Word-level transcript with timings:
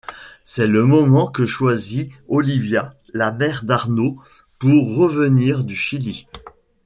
C'est 0.45 0.65
le 0.65 0.83
moment 0.85 1.27
que 1.29 1.45
choisit 1.45 2.11
Olivia, 2.27 2.95
la 3.13 3.31
mère 3.31 3.63
d'Arnaud, 3.65 4.17
pour 4.57 4.95
revenir 4.95 5.63
du 5.63 5.75
Chili. 5.75 6.25